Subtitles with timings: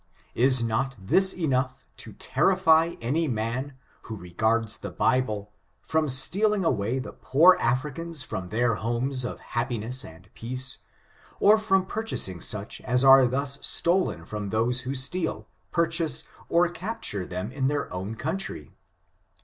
[0.33, 5.51] Is not this enough to terrify any man, who regards the Bible,
[5.83, 10.79] from stealing away the poor Africans from their homes of happiness and peace,
[11.39, 17.23] or from purchasing such as are thus stolen from those who steal, purchase, or capture
[17.23, 18.71] them in their own country?